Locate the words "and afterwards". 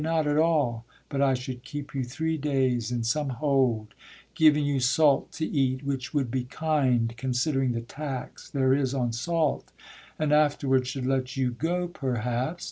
10.17-10.87